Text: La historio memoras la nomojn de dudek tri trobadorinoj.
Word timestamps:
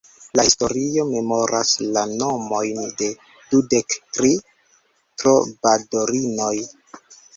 La 0.37 0.43
historio 0.45 1.03
memoras 1.09 1.73
la 1.97 2.05
nomojn 2.23 2.81
de 3.01 3.09
dudek 3.51 3.99
tri 4.17 4.33
trobadorinoj. 5.23 6.55